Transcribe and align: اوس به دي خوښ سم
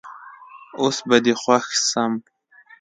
اوس 0.79 0.97
به 1.07 1.17
دي 1.23 1.33
خوښ 1.41 1.65
سم 1.89 2.11